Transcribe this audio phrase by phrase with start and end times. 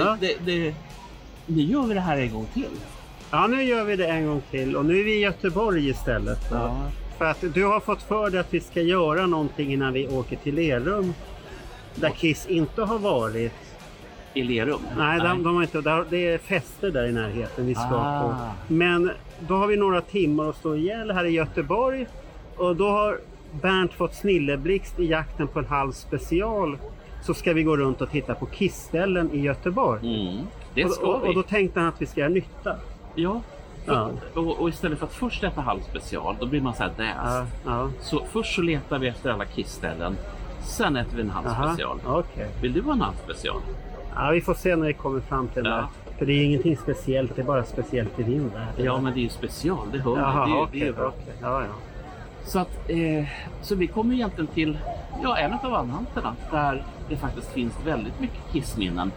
[0.00, 0.16] Ja.
[0.20, 0.74] Det, det,
[1.46, 2.68] nu gör vi det här en gång till.
[3.30, 6.38] ja, nu gör vi det en gång till och nu är vi i Göteborg istället.
[6.50, 6.76] Ja.
[7.18, 10.36] För att du har fått för dig att vi ska göra någonting innan vi åker
[10.36, 11.14] till Lerum.
[11.94, 13.52] Där Kiss inte har varit.
[14.34, 14.80] I Lerum?
[14.98, 18.20] Nej, De, de har inte, där, det är fester där i närheten vi ska Ah.
[18.22, 18.34] på.
[18.74, 19.10] Men
[19.40, 22.06] då har vi några timmar att stå ihjäl här i Göteborg.
[22.56, 23.18] Och då har
[23.62, 26.78] Bernt fått snilleblixt i jakten på en halv special.
[27.28, 30.00] Så ska vi gå runt och titta på Kiss-ställen i Göteborg.
[30.30, 31.28] Mm, det och, ska och, vi.
[31.28, 32.76] och då tänkte han att vi ska göra nytta.
[33.14, 33.40] Ja.
[33.86, 34.10] Ja.
[34.34, 37.04] Och, och istället för att först äta halv special, då blir man så här Ja,
[37.04, 37.52] däst.
[37.64, 37.88] ja.
[38.00, 40.16] Så först så letar vi efter alla Kiss-ställen.
[40.62, 41.98] Sen äter vi en halv Aha, special.
[42.06, 42.48] okej.
[42.62, 43.60] Vill du ha en halv special?
[44.14, 45.70] Ja, vi får se när vi kommer fram till det.
[45.70, 45.88] Ja.
[46.18, 48.74] För det är ingenting speciellt, det är bara speciellt i din värld.
[48.86, 49.86] Ja, men det är ju special.
[49.92, 50.46] Det hör Jaha.
[50.46, 50.80] Det, okej.
[50.80, 51.06] det är bra.
[51.08, 51.34] okej.
[51.42, 51.68] Ja, ja.
[52.48, 53.24] Så, att, eh,
[53.62, 54.78] så vi kommer egentligen till
[55.22, 59.12] ja, en av anhalterna där det faktiskt finns väldigt mycket Kissminnen.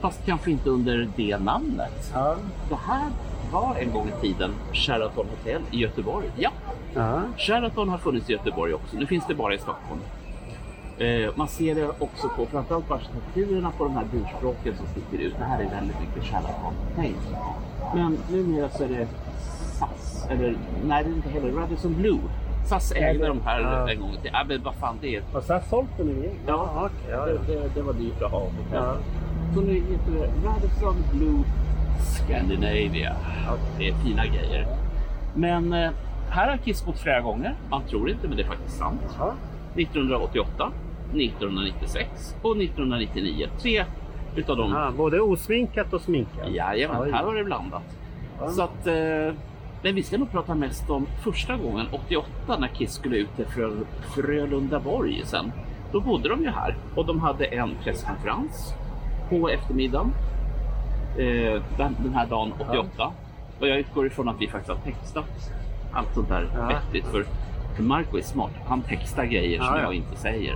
[0.00, 2.12] Fast kanske inte under det namnet.
[2.14, 2.36] Ja.
[2.68, 3.10] Det här
[3.52, 6.26] var en gång i tiden Sheraton Hotel i Göteborg.
[6.36, 6.50] Ja,
[6.94, 7.22] ja.
[7.36, 8.96] Sheraton har funnits i Göteborg också.
[8.96, 10.00] Nu finns det bara i Stockholm.
[10.98, 15.24] Eh, man ser det också på framförallt bara strukturerna på de här burspråken som sticker
[15.24, 15.34] ut.
[15.38, 17.12] Det här är väldigt mycket Sheraton Hotel.
[17.94, 19.08] Men numera så är det
[19.78, 22.20] SAS, eller nej det är inte heller Radisson Blue.
[22.66, 23.90] SAS ägde de här Ja.
[23.90, 24.30] en gång tiden.
[24.32, 25.22] Ja, men vad fan det är.
[25.32, 26.32] Har sålt den igen?
[26.46, 27.38] Ja, ja, det, ja.
[27.46, 28.46] det, det var dyrt att ha.
[28.72, 28.96] Ja.
[29.54, 31.42] Så nu heter det Radisson Blue
[32.00, 33.16] Scandinavia.
[33.78, 34.66] Det är fina grejer.
[35.34, 35.90] Men eh,
[36.30, 37.54] här har Kiss gått flera gånger.
[37.70, 39.00] Man tror inte, men det är faktiskt sant.
[39.18, 39.34] Ja.
[39.76, 40.70] 1988,
[41.14, 43.46] 1996 och 1999.
[43.62, 43.84] Tre
[44.36, 44.70] utav dem.
[44.72, 46.50] Ja, både osminkat och sminkat?
[46.50, 47.82] Jajamän, här har det blandat.
[48.40, 48.48] Ja.
[48.50, 49.34] Så att, eh,
[49.82, 53.46] men vi ska nog prata mest om första gången, 88, när Kiss skulle ut till
[53.46, 53.70] Frö,
[54.14, 55.52] Frölundaborg sen.
[55.92, 58.74] Då bodde de ju här och de hade en presskonferens
[59.30, 60.12] på eftermiddagen.
[61.18, 63.12] Eh, den, den här dagen 88.
[63.60, 65.50] Och jag utgår ifrån att vi faktiskt har textat
[65.92, 66.66] allt sånt där Ja.
[66.66, 67.06] vettigt.
[67.06, 67.24] För,
[67.76, 68.50] för Marco är smart.
[68.66, 69.82] Han textar grejer som Ja, ja.
[69.82, 70.54] jag inte säger.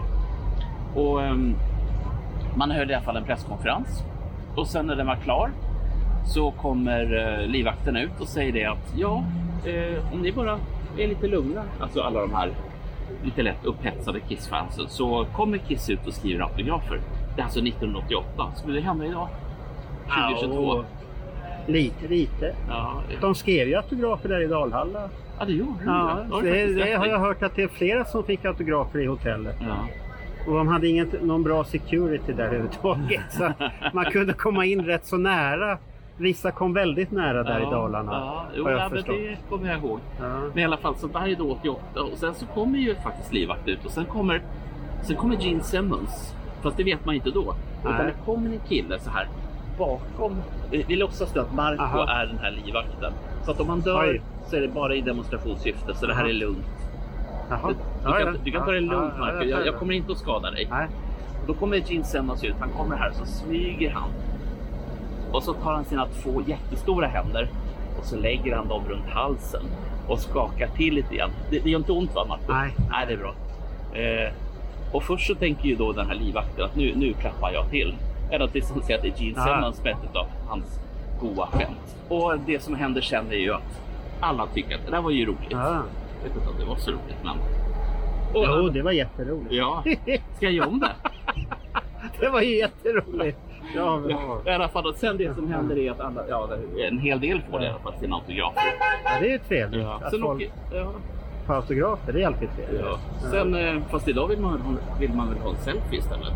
[0.94, 1.54] Och ehm,
[2.54, 4.02] man höll i alla fall en presskonferens.
[4.56, 5.50] Och sen när den var klar
[6.30, 9.24] så kommer eh, livvakten ut och säger det att ja,
[9.66, 10.58] eh, om ni bara
[10.98, 12.50] är lite lugna, alltså alla de här
[13.24, 17.00] lite lätt upphetsade Kiss-fansen, så kommer Kiss ut och skriver autografer.
[17.36, 18.52] Det är alltså 1988.
[18.56, 19.28] Skulle det hända idag?
[20.30, 20.76] 2022?
[20.76, 20.84] Ja,
[21.66, 22.54] Lite, lite.
[22.68, 25.08] Ja, De skrev ju autografer där i Dalhalla.
[25.38, 27.68] ja det gjorde de Ja, det, faktiskt det rätt har jag hört att det är
[27.68, 29.56] flera som fick autografer i hotellet.
[29.60, 29.86] Ja.
[30.46, 33.20] Och de hade inget, någon bra security där överhuvudtaget.
[33.30, 33.52] Så
[33.92, 35.78] man kunde komma in rätt så nära.
[36.20, 38.12] Vissa kom väldigt nära där i Dalarna.
[38.12, 39.98] Ja, jo, jag ja, men det kommer jag ihåg.
[40.20, 40.40] Ja.
[40.54, 43.32] Men i alla fall, så där är då 88 och sen så kommer ju faktiskt
[43.32, 44.42] livvakt ut och sen kommer,
[45.02, 46.34] sen kommer Gene Simmons.
[46.62, 47.54] Fast det vet man inte då.
[47.80, 48.06] Utan Nej.
[48.06, 49.28] det kommer en kille så här
[49.78, 50.36] bakom.
[50.70, 52.08] Vi, vi låtsas nu att Marco Aha.
[52.10, 53.12] är den här livvakten.
[53.44, 54.22] Så att om han dör Oj.
[54.46, 55.94] så är det bara i demonstrationssyfte.
[55.94, 56.30] Så det här Aha.
[56.30, 56.66] är lugnt.
[57.50, 57.74] Du, du,
[58.04, 58.32] Ja, kan, ja.
[58.44, 59.36] du kan ta det Ja, lugnt ja, Marco.
[59.36, 59.64] ja, Jag, ja.
[59.66, 60.66] jag kommer inte att skada dig.
[60.70, 60.86] Nej.
[61.46, 62.54] Då kommer Gene Simmons ut.
[62.60, 64.08] Han kommer här så smyger han.
[65.32, 67.48] Och så tar han sina två jättestora händer
[67.98, 69.62] och så lägger han dem runt halsen.
[70.08, 71.30] och skakar till lite grann.
[71.50, 72.52] Det, det gör inte ont va Marco?
[72.52, 72.70] Nej.
[72.90, 73.34] Nej, det är bra.
[74.00, 74.32] Eh,
[74.92, 77.94] och först så tänker ju då den här livvakten att nu, nu klappar jag till.
[78.30, 79.42] Ända tills han ser att det är Gene.
[79.44, 80.80] Simmons som ätit av hans
[81.20, 81.96] goa skämt.
[82.08, 83.80] Och det som händer sen är ju att
[84.20, 85.48] alla tycker att det där var ju roligt.
[85.50, 85.82] Ja.
[86.22, 87.36] Jag vet inte om det var så roligt men...
[88.34, 89.52] Och, Jo, det var jätteroligt.
[89.52, 89.82] Ja,
[90.36, 90.92] ska jag göra om det?
[92.20, 93.38] det var ju jätteroligt.
[93.76, 94.10] Ja, men-
[94.46, 96.48] I alla fall, och sen det som händer är att alla, ja,
[96.90, 98.62] en hel del får i alla fall sina autografer.
[99.04, 100.00] ja, det är ju trevligt Ja.
[100.04, 100.92] att Sen folk åker, ja,
[101.46, 102.12] får autografer.
[102.12, 102.80] Det är alltid trevligt.
[102.84, 102.98] ja.
[103.30, 106.32] Sen, eh, fast idag vill man, vill man väl ha en selfie istället?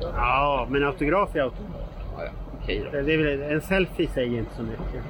[0.00, 1.70] Ja, men autograf är autograf.
[2.18, 2.30] Ja, ja.
[2.62, 3.00] Okej då.
[3.02, 5.02] Det är väl, en selfie säger inte så mycket.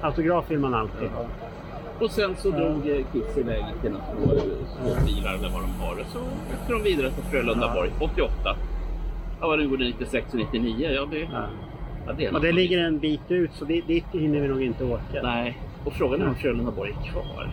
[0.00, 1.24] Autograf vill man alltid ha.
[2.00, 5.94] Och sen så drog eh, Kiss iväg några små, små bilar eller vad de har.
[6.12, 8.56] Så åkte de vidare till Frölundaborg 88.
[9.42, 10.90] Ja, vad gjorde 96 och 99.
[10.90, 11.28] Ja, det, Ja.
[12.06, 15.22] ja, det det ligger en bit ut så dit, dit hinner vi nog inte åka.
[15.22, 17.50] Nej, och frågan är om Frölundaborg är kvar.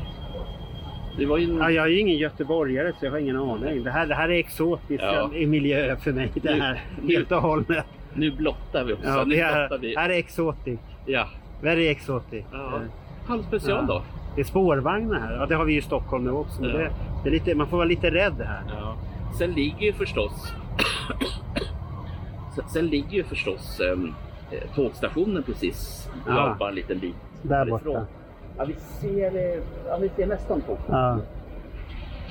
[1.18, 1.58] Det var ju.
[1.58, 3.84] Ja, jag är ju ingen göteborgare så jag har ingen aning.
[3.84, 5.30] Det här, det här är exotisk Ja.
[5.34, 6.32] i miljö för mig.
[6.36, 7.86] Det här nu- helt och hållet.
[8.14, 9.06] Nu blottar vi också.
[9.08, 9.96] Ja, det är, blottar vi.
[9.98, 10.80] här är exotic.
[11.06, 11.28] Ja.
[11.62, 12.46] Very exotic.
[12.52, 12.82] ja.
[13.28, 14.04] Halvspecial då.
[14.36, 15.36] Det är spårvagnar här.
[15.36, 16.66] Ja, det har vi ju i Stockholm nu också.
[16.66, 16.78] Ja.
[16.78, 16.92] det,
[17.24, 18.62] det är lite, man får vara lite rädd här.
[18.80, 18.96] Ja.
[19.38, 20.54] Sen ligger ju förstås
[22.74, 24.16] sen, ligger ju förstås um,
[24.76, 26.34] tågstationen precis Ja.
[26.36, 26.56] ja.
[26.60, 27.80] bara en liten bit Där härifrån.
[27.84, 28.06] borta.
[28.58, 31.22] Ja, vi ser, eh, ja, vi ser nästan tågstationen.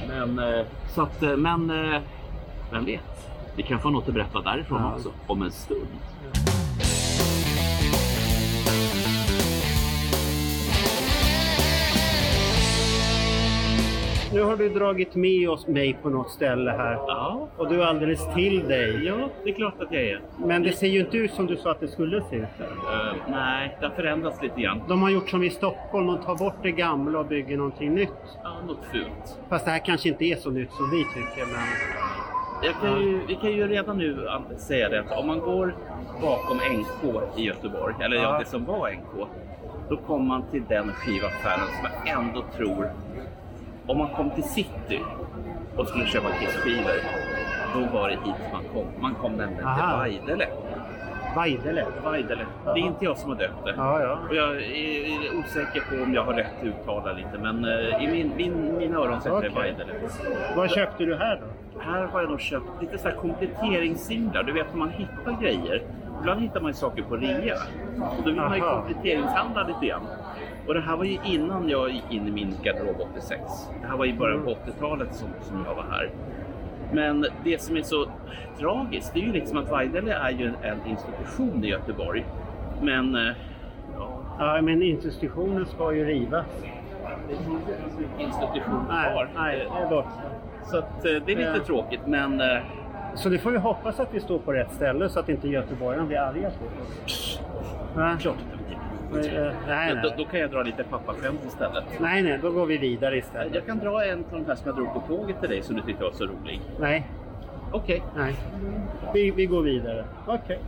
[0.09, 0.27] Ja.
[0.27, 2.01] Men, eh, så att, eh, men eh,
[2.73, 3.31] vem vet?
[3.57, 4.95] Vi kan få något att berätta därifrån Ja.
[4.95, 5.87] också om en stund.
[14.39, 16.93] Nu har du dragit med oss mig på något ställe här.
[16.93, 19.05] Ja, Och du är alldeles till dig.
[19.05, 20.21] ja, det är klart att jag är.
[20.37, 22.43] Men det ser ju inte ut som du sa att det skulle se ut.
[22.61, 24.83] Eh, nej, det har förändrats lite grann.
[24.89, 26.07] De har gjort som i Stockholm.
[26.07, 28.39] De tar bort det gamla och bygger någonting nytt.
[28.43, 29.39] Ja, något fult.
[29.49, 31.47] Fast det här kanske inte är så nytt som vi tycker.
[31.53, 32.73] Men...
[32.81, 35.75] Kan ju, vi kan ju redan nu säga det att om man går
[36.23, 38.17] bakom NK i Göteborg, eller.
[38.17, 38.39] Ja.
[38.39, 39.29] det som var NK,
[39.89, 42.91] då kommer man till den skivaffären som jag ändå tror,
[43.89, 45.01] om man kom till City
[45.77, 46.93] och skulle köpa Kiss-skivor,
[47.75, 48.87] då var det hit man kom.
[49.01, 50.05] Man kom nämligen Aha.
[50.05, 50.47] till Vajdele.
[51.37, 51.87] Vajdele.
[52.05, 52.47] Vajdele.
[52.65, 53.75] Det är inte jag som har döpt det.
[53.77, 54.19] Ja, ja.
[54.29, 58.33] Och jag är osäker på om jag har rätt uttala lite, men eh, i min,
[58.37, 59.55] min, mina öron så heter det.
[59.55, 59.93] Vajdele.
[60.57, 61.81] Vad köpte du här då?
[61.81, 64.43] Här har jag nog köpt lite så här kompletteringssinglar.
[64.43, 65.83] Du vet man hittar grejer.
[66.21, 67.55] Ibland hittar man saker på rea.
[67.97, 68.77] Och då vill man ju Aha.
[68.77, 70.03] kompletteringshandla lite grann.
[70.69, 73.41] Och det här var ju innan jag gick in i min garderob 86.
[73.83, 76.11] Det här var i början på 80-talet som, som jag var här.
[76.93, 78.07] Men det som är så
[78.59, 82.25] tragiskt, det är ju liksom att Vajdele är ju en, en institution i Göteborg.
[82.83, 83.33] Men eh,
[83.99, 86.47] ja, Ja, men institutionen ska ju rivas.
[87.29, 89.29] det institution Nej, kvar.
[89.37, 90.07] nej, det är bort.
[90.65, 91.65] Så att, eh, det är lite Ja.
[91.67, 92.59] tråkigt, men eh,
[93.15, 96.05] Så det får vi hoppas att vi står på rätt ställe så att inte göteborgarna
[96.07, 96.65] blir arga på
[97.05, 97.41] oss.
[98.21, 98.37] Klart
[99.13, 99.31] Nej,
[99.67, 100.15] Men Då, nej.
[100.19, 101.85] då kan jag dra lite pappaskämt istället.
[102.01, 103.55] nej, nej, då går vi vidare istället.
[103.55, 105.77] Jag kan dra en av de här som jag drog på tåget till dig som
[105.77, 106.61] du tyckte var så rolig.
[106.81, 107.07] Nej,
[107.73, 108.03] Okej.
[108.17, 108.35] nej.
[109.15, 110.05] Vi, vi går vidare.
[110.27, 110.59] Okej.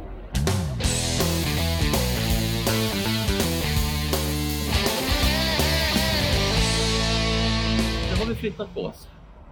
[8.11, 9.09] Nu har vi flyttat på oss.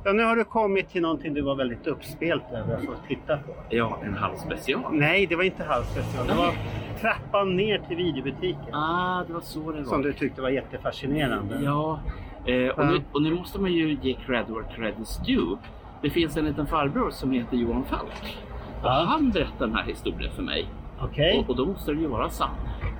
[0.09, 3.37] Ja, nu har du kommit till någonting du var väldigt uppspelt över att få titta
[3.37, 3.55] på.
[3.69, 4.83] Ja, en halv special.
[4.93, 6.27] Nej, det var inte halvspecial.
[6.27, 6.53] Det var
[7.01, 8.75] trappan ner till videobutiken.
[8.75, 9.85] Ah, det var så det var.
[9.85, 11.61] Som du tyckte var jättefascinerande.
[11.65, 12.01] Ja,
[12.47, 15.57] eh, och, nu, och nu måste man ju ge cred where cred is due.
[16.03, 18.39] Det finns en liten farbror som heter Johan Falk.
[18.81, 19.05] Och Ja.
[19.09, 20.67] han berättade den här historien för mig.
[21.01, 21.39] Okej.
[21.39, 22.51] Och, och då måste den ju vara sann.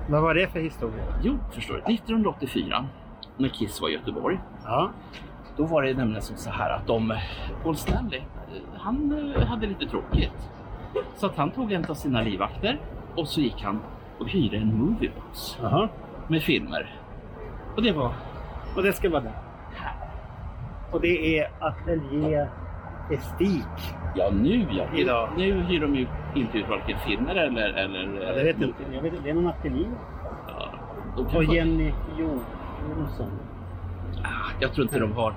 [0.09, 1.03] Vad var det för historia?
[1.23, 1.93] Jo, förstår du.
[1.93, 2.85] 1984,
[3.37, 4.91] när Kiss var i Göteborg, Ja.
[5.59, 7.13] Då var det nämligen så här att de,
[7.63, 8.21] Paul Stanley,
[8.77, 10.49] han eh, hade lite tråkigt.
[11.15, 12.79] Så att han tog en av sina livvakter
[13.15, 13.79] och så gick han
[14.19, 15.89] och hyrde en moviebox Jaha.
[16.27, 16.95] med filmer.
[17.75, 18.11] Och det var,
[18.75, 19.33] Och det ska vara där.
[20.91, 22.47] Och det är ateljé
[23.11, 23.95] Estik.
[24.15, 25.29] ja nu ja, Idag.
[25.37, 27.67] nu hyr de ju inte ut varken filmer eller...
[27.73, 28.83] eller Ja, det vet jag inte.
[28.93, 29.23] Jag vet, inte.
[29.23, 29.85] det är någon ateljé.
[30.47, 30.69] Ja,
[31.35, 32.39] Och Jenny Jo-
[32.97, 33.31] Jonsson.
[33.31, 33.48] Ah,
[34.59, 35.33] Jag tror inte de har.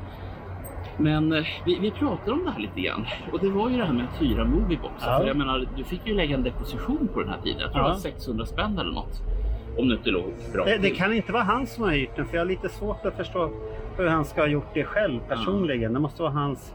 [0.96, 3.06] Men eh, vi, vi pratade om det här lite grann.
[3.32, 5.12] Och det var ju det här med att hyra movieboxar.
[5.12, 5.18] Ja.
[5.18, 7.60] För jag menar, du fick ju lägga en deposition på den här tiden.
[7.60, 9.22] Jag tror det var 600 spänn eller något.
[9.78, 10.96] Om det inte låg bra Det, det till.
[10.96, 13.50] kan inte vara han som har hyrt den för jag har lite svårt att förstå
[13.96, 15.92] hur han ska ha gjort det själv personligen.
[15.92, 16.74] Det måste vara hans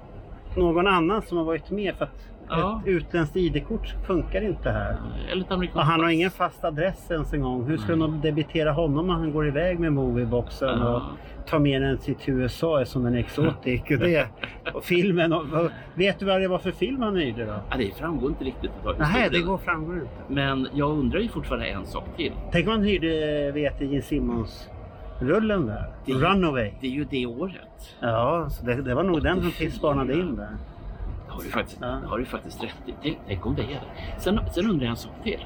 [0.55, 2.81] någon annan som har varit med för att Ja.
[2.81, 4.95] ett utländskt ID-kort funkar inte här.
[5.73, 7.63] Och han har ingen fast adress ens en gång.
[7.65, 10.95] Hur ska de debitera honom när han går iväg med Movieboxen Ja.
[10.95, 13.91] och tar med den till USA som en exotik?
[13.91, 14.27] och, det,
[14.73, 15.33] och filmen.
[15.33, 17.53] Och, och, vet du vad det var för film han hyrde då?
[17.69, 20.07] Ja, det framgår inte riktigt Nej, det går framgår inte.
[20.27, 22.31] Men jag undrar ju fortfarande en sak till.
[22.51, 25.83] Tänk om han hyrde vet, Gene Simmons-rullen där.
[26.05, 26.71] Det- Runaway.
[26.81, 27.95] Det är ju det året.
[27.99, 30.49] Ja, så det, det var nog den som spanade in där.
[31.37, 31.99] Har du faktiskt, Ja.
[32.09, 32.93] har du faktiskt rätt i.
[33.03, 34.21] Tänk, tänk om det är det.
[34.21, 35.45] Sen, sen undrar jag en sak till.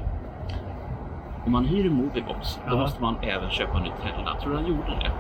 [1.46, 2.80] Om man hyr en Moviebox, då Ja.
[2.80, 4.38] måste man även köpa Nutella.
[4.42, 5.12] Tror du han gjorde det?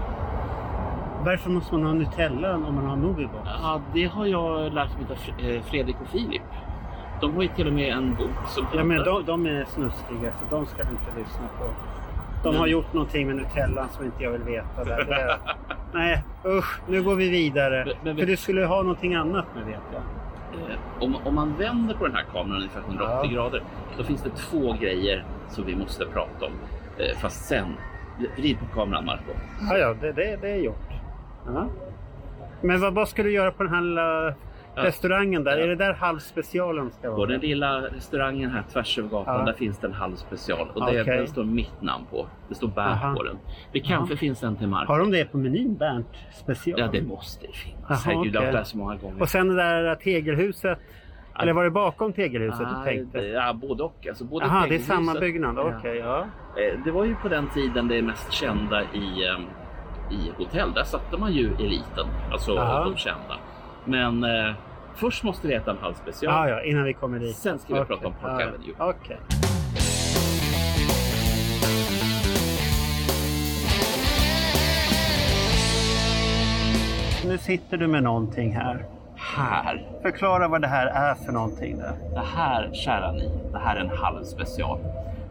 [1.26, 3.50] Varför måste man ha Nutella om man har Moviebox?
[3.64, 6.42] Ja, det har jag lärt mig av eh, Fredrik och Filip.
[7.22, 10.32] De har ju till och med en bok som Ja, men de, de är snuskiga
[10.40, 11.66] så de ska du inte lyssna på.
[12.44, 14.84] De har gjort någonting med Nutellan som inte jag vill veta.
[14.84, 15.06] Där.
[15.06, 15.38] Det.
[15.94, 16.80] Nej, usch.
[16.88, 17.86] Nu går vi vidare.
[17.86, 20.02] Men- men- För du skulle ha någonting annat nu vet jag.
[20.54, 23.30] Eh, Om, om man vänder på den här kameran ungefär 180 Ja.
[23.44, 23.64] grader,
[23.98, 26.52] då finns det två grejer som vi måste prata om.
[26.98, 27.66] Eh, Fast sen,
[28.38, 29.32] vrid på kameran Marco.
[29.70, 30.90] Ja, ja det, det, det är gjort.
[31.46, 31.68] Ja.
[32.62, 34.34] Men vad, vad ska du göra på den här lilla
[34.76, 34.84] Ja.
[34.84, 35.58] restaurangen där?
[35.58, 35.64] Ja.
[35.64, 37.30] Är det där halvspecialen ska På vara?
[37.30, 39.46] den lilla restaurangen här tvärs över gatan, Ja.
[39.46, 40.68] där finns det en halv special.
[40.76, 42.28] Och det, den står mitt namn på.
[42.50, 43.16] Det står Bernt Aha.
[43.16, 43.38] på den.
[43.72, 44.92] Det kanske finns en till Marco.
[44.92, 46.80] Har de det på menyn, Bernt special?
[46.80, 47.82] Ja, det måste det finnas.
[47.90, 49.22] Jaha, Herregud, jag har så många gånger.
[49.22, 50.80] Och sen det där tegelhuset.
[51.40, 53.20] Eller var det bakom tegelhuset Ah, du tänkte?
[53.22, 54.08] Ja, både och.
[54.10, 55.56] Alltså, både Jaha, det är samma byggnad.
[55.58, 55.74] Ja.
[55.78, 56.26] Okej, ja.
[56.58, 59.42] Eh, Det var ju på den tiden det mest kända i, ehm,
[60.12, 60.74] i hotell.
[60.74, 62.84] Där satte man ju eliten, alltså Aha.
[62.84, 63.38] de kända.
[63.86, 64.54] Men eh,
[64.96, 66.34] först måste vi äta en halv special.
[66.34, 67.36] Ja, ja, innan vi kommer dit.
[67.36, 68.74] Sen ska vi Okej, prata om Park ja, Avenue.
[68.78, 69.18] Okej.
[77.26, 78.86] Nu sitter du med någonting här.
[79.16, 81.78] Här, Förklara vad det här är för någonting.
[81.78, 81.94] Där.
[82.14, 84.80] det här kära ni, det här är en halv special.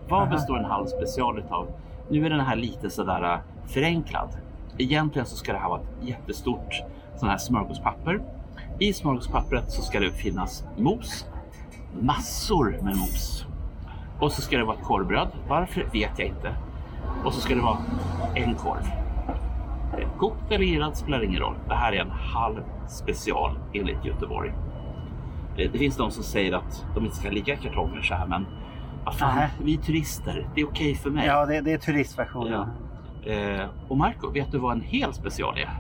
[0.09, 0.31] Vad Aha.
[0.31, 1.67] består en halv special utav?
[2.09, 4.29] Nu är den här lite sådär eh, förenklad.
[4.79, 6.83] Egentligen så ska det här vara ett jättestort
[7.17, 8.21] sån här smörgåspapper.
[8.83, 11.27] I smörgåspappret så ska det finnas mos,
[12.01, 13.47] massor med mos.
[14.21, 15.29] Och så ska det vara ett korvbröd.
[15.49, 16.55] Varför vet jag inte.
[17.25, 17.79] Och så ska det vara
[18.35, 18.83] en korv.
[20.19, 21.55] Kokt eller grillad spelar ingen roll.
[21.69, 24.49] Det här är en halv special enligt Göteborg.
[25.57, 28.27] Eh, Det finns de som säger att de inte ska ligga i kartonger så här,
[28.27, 28.47] men
[29.05, 30.49] vad fan, vi är turister.
[30.55, 31.27] Det är okej för mig.
[31.27, 32.69] Ja, det, det är turistversionen.
[33.25, 33.33] Ja.
[33.33, 35.71] Eh, och Marco, vet du vad en hel special är?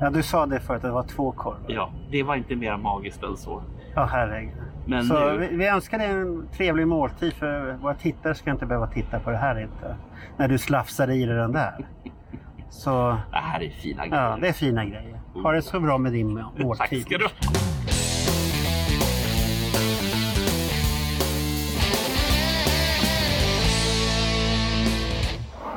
[0.00, 1.60] Ja, du sa det förut att det var två korvar.
[1.66, 3.62] Ja, det var inte mer magiskt än så.
[3.94, 4.52] Ja, herregud.
[4.86, 8.66] Men Så nu, vi, vi önskar dig en trevlig måltid för våra tittare ska inte
[8.66, 9.96] behöva titta på det här inte.
[10.36, 11.86] När du slafsar i dig den där.
[12.70, 14.22] Så det här är fina grejer.
[14.24, 15.20] ja, det är fina grejer.
[15.42, 16.78] Ha det så bra med din måltid.
[16.78, 17.30] Tack ska du ha.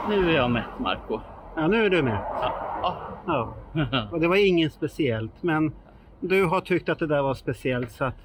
[0.09, 1.19] Nu är jag mätt Marco.
[1.55, 2.17] Ja, nu är du med.
[2.41, 2.53] Ja.
[2.81, 3.53] Ja.
[4.11, 5.71] Och det var inget speciellt, men
[6.19, 8.15] du har tyckt att det där var speciellt så att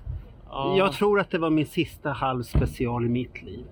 [0.51, 0.75] Ja.
[0.79, 3.65] jag tror att det var min sista halv special i mitt liv.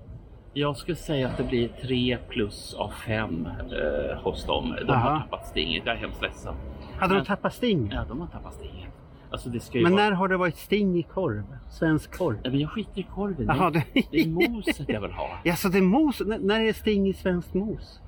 [0.53, 4.75] Jag skulle säga att det blir 3 plus av 5 eh, hos dem.
[4.87, 5.11] De Aha.
[5.11, 5.83] har tappat stinget.
[5.87, 6.55] Jag är hemskt ledsen.
[6.99, 7.91] Hade de Men- tappat sting?
[7.95, 8.89] Ja, de har tappat stinget.
[9.31, 9.95] Alltså Men vara...
[9.95, 11.43] när har det varit sting i korv?
[11.71, 12.37] Svensk korv?
[12.43, 13.47] Nej, men jag skiter i korven.
[13.47, 15.29] Jaha, det, det- är moset jag vill ha.
[15.43, 16.21] Ja, så det är mos?
[16.21, 18.01] N- när är det sting i svenskt mos?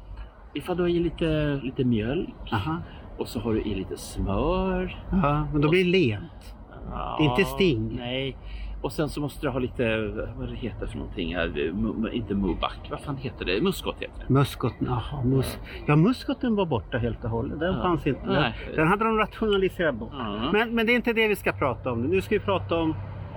[0.54, 2.76] Ifall du har i lite, lite mjölk Aha.
[3.18, 5.04] och så har du i lite smör.
[5.10, 6.54] Ja, men då blir det lent.
[6.90, 7.96] Ja, Det är inte sting.
[7.98, 8.36] Nej.
[8.82, 9.98] Och sen så måste du ha lite,
[10.38, 11.72] vad det heter för någonting här.
[12.14, 13.60] Inte mubak, vad fan heter det?
[13.62, 14.32] Muskot heter det.
[14.34, 15.58] Muskot, jaha, mus.
[15.86, 17.60] Ja, muskoten var borta helt och hållet.
[17.60, 17.82] Den Ja.
[17.82, 18.26] fanns inte.
[18.26, 20.10] Den, den hade de rationaliserat bort.
[20.12, 20.50] Ja.
[20.52, 22.02] Men, men det är inte det vi ska prata om.
[22.02, 22.94] Nu ska vi prata om,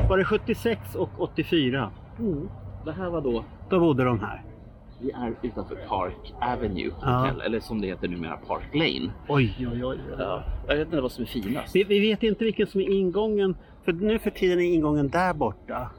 [0.10, 1.90] var det 76 och 84?
[2.86, 4.42] Det här var då, Då bodde de här.
[5.00, 7.08] Vi är utanför Park Avenue Ja.
[7.18, 9.12] Hotel, eller som det heter numera Park Lane.
[9.28, 9.98] Oj, oj, oj.
[10.20, 10.44] Ja.
[10.68, 11.76] Jag vet inte vad som är finast.
[11.76, 13.56] Vi, vi vet inte vilken som är ingången.
[13.86, 15.90] För nu för tiden är ingången där borta.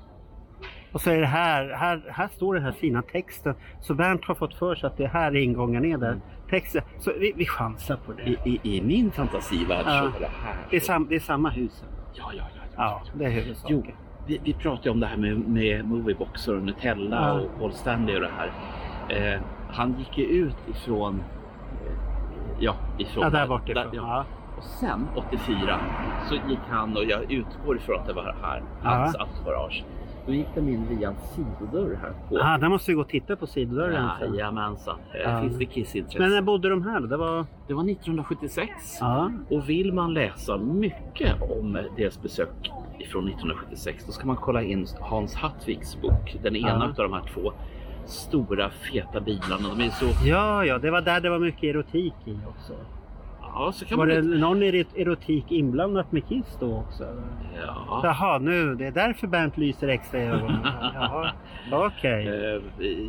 [0.92, 3.54] Och så är det här, här, här står den här fina texten.
[3.80, 6.20] Så Bernt har fått för sig att det är här ingången är där.
[6.50, 6.82] Texten.
[6.98, 8.22] Så vi, vi chansar på det.
[8.22, 10.10] I, i, I min fantasivärld Ja.
[10.12, 10.56] så är det här.
[10.70, 11.84] Det är, sam, det är samma hus.
[12.14, 12.62] Ja, ja, ja.
[12.76, 13.82] Ja, det är huvudsaken.
[13.86, 13.92] Jo,
[14.26, 17.32] vi, vi pratade om det här med, med Movieboxer och Nutella Ja.
[17.40, 18.52] och Paul Stanley och det här.
[19.10, 21.14] Eh, han gick ju ut ifrån...
[21.86, 21.92] Eh,
[22.58, 23.22] ja, ifrån...
[23.24, 23.74] Ja, där bortifrån.
[23.84, 24.02] där- ja.
[24.06, 24.24] Ja.
[24.56, 25.80] Och sen 84
[26.28, 29.84] så gick han och jag utgår ifrån att det var här, hans entourage.
[30.26, 32.38] Då gick de in via en sidodörr här på.
[32.42, 34.08] Ah, där måste vi gå och titta på sidodörren.
[34.18, 34.34] sen.
[34.34, 34.96] Jajamensan.
[35.12, 35.40] Här Ja.
[35.40, 36.18] finns det kissintresse.
[36.18, 37.00] Men när bodde de här?
[37.00, 37.46] Det var...
[37.66, 38.70] Det var 1976.
[39.00, 39.30] Ja.
[39.50, 42.48] Och vill man läsa mycket om deras besök
[43.12, 46.36] från 1976 då ska man kolla in Hans Hattviks bok.
[46.42, 46.84] Den ena Ja.
[46.84, 47.52] av de här två
[48.08, 50.26] stora feta bilarna, De är så...
[50.26, 52.72] Ja, ja, det var där det var mycket erotik i också.
[53.54, 54.14] Ja, så kan Var man...
[54.30, 57.04] det någon erot- erotik inblandat med Kiss då också?
[57.66, 58.00] Ja.
[58.04, 60.56] Jaha, nu, det är därför Bernt lyser extra i ögonen.
[60.94, 61.30] Jaha,
[61.72, 62.28] okej.
[62.28, 62.62] Eh,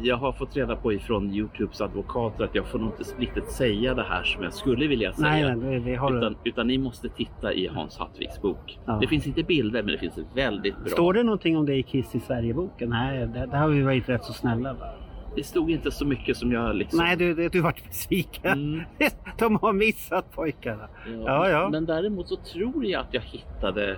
[0.03, 3.93] Jag har fått reda på ifrån Youtubes advokater att jag får nog inte riktigt säga
[3.93, 5.29] det här som jag skulle vilja säga.
[5.29, 8.79] Nej, nej, det har Utan, utan ni måste titta i Hans Hattviks bok.
[8.85, 8.97] Ja.
[9.01, 10.87] Det finns inte bilder men det finns väldigt bra.
[10.89, 12.89] Står det någonting om det i Kiss i Sverige-boken?
[12.89, 14.73] Nej, det, där har vi varit rätt så snälla.
[14.73, 14.85] Va?
[15.35, 16.99] Det stod inte så mycket som jag liksom...
[16.99, 18.51] Nej, du, du, du vart besviken.
[18.51, 18.83] Mm.
[19.37, 20.87] De har missat pojkarna.
[21.25, 21.69] Ja, ja.
[21.69, 23.97] Men däremot så tror jag att jag hittade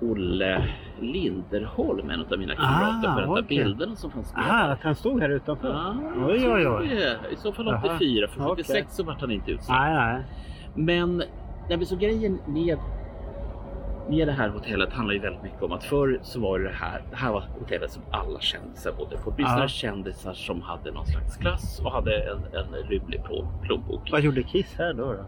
[0.00, 0.68] Olle
[1.00, 3.44] Linderholm, en av mina kamrater, Ah, för att okej.
[3.48, 4.44] bilderna som fanns med.
[4.44, 4.68] Där.
[4.68, 5.68] att han stod här utanför?
[5.68, 5.94] Ja,
[6.26, 7.16] oj, oj, oj.
[7.32, 7.94] I så fall Jaha.
[7.96, 8.64] 84, för Okej.
[8.64, 9.74] 76 så vart han inte utsedd.
[9.76, 10.22] Nej, nej.
[10.74, 11.16] Men,
[11.68, 12.78] nej, men så grejen med,
[14.08, 17.02] med det här hotellet handlar ju väldigt mycket om att förr så var det här,
[17.10, 19.30] det här var hotellet som alla kändisar bodde på.
[19.30, 19.68] Åtminstone Ja.
[19.68, 24.08] kändisar som hade någon slags klass och hade en, en rymlig plå- plånbok.
[24.12, 25.12] Vad gjorde Kiss här då?
[25.12, 25.24] då?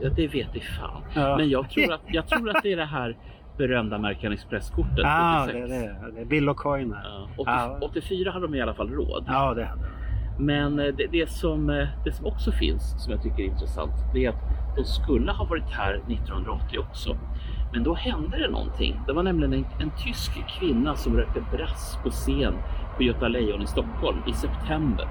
[0.00, 1.02] Ja, det vet i fan.
[1.14, 1.36] Ja.
[1.36, 3.16] Men jag tror, att, jag tror att det är det här
[3.58, 4.98] berömda American Express-kortet.
[4.98, 5.72] Ja, det 76.
[5.72, 6.12] är det.
[6.14, 6.96] Det är Bill och Coin.
[7.04, 7.78] Ja, 80, Ja.
[7.82, 9.24] 84 hade de i alla fall råd.
[9.26, 9.82] Ja, det hade
[10.38, 13.92] Men eh, det, det, som, eh, det som också finns, som jag tycker är intressant,
[14.14, 14.40] det är att
[14.76, 17.16] de skulle ha varit här 1980 också.
[17.72, 19.00] Men då hände det någonting.
[19.06, 22.54] Det var nämligen en, en tysk kvinna som rökte brass på scen
[22.96, 25.08] på Göta Lejon i Stockholm i september.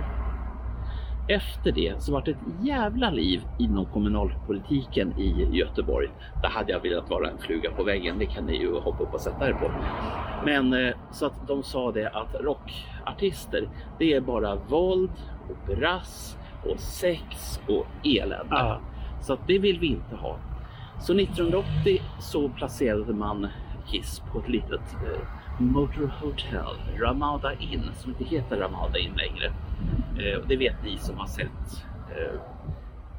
[1.28, 6.10] Efter det så var det ett jävla liv inom kommunalpolitiken i Göteborg.
[6.42, 8.20] Där hade jag velat vara en fluga på väggen.
[8.20, 9.72] Det kan ni ju hoppa upp och sätta er på.
[10.46, 15.12] Men eh, så att de sa det att rockartister, det är bara våld
[15.50, 18.56] och brass och sex och elände.
[18.56, 18.80] Ja.
[19.22, 20.38] Så att det vill vi inte ha.
[21.02, 23.48] Så 1980 så placerade man
[23.88, 25.22] Kiss på ett litet eh,
[25.64, 29.46] Motor Hotel, Ramada Inn, som inte heter Ramada Inn längre.
[30.20, 31.86] Eh, och det vet ni som har sett.
[32.10, 32.40] Eh,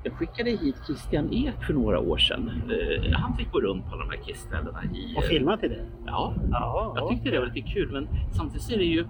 [0.05, 2.51] jag skickade hit Christian Ek för några år sedan.
[2.71, 5.15] Eh, han fick gå runt på de här Kiss-ställena i...
[5.17, 5.85] Och eh, filma till det?
[6.07, 9.07] Ja, Ja, jag tyckte det var lite kul, men samtidigt är det ju.